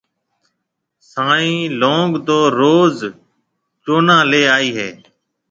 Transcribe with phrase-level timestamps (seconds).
[1.11, 2.97] سائين لونگ تو روز
[3.83, 4.89] چونه لي آئي هيَ۔